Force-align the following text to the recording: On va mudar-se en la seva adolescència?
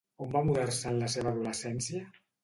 On 0.25 0.29
va 0.35 0.39
mudar-se 0.45 0.87
en 0.91 0.97
la 1.01 1.09
seva 1.15 1.33
adolescència? 1.33 2.01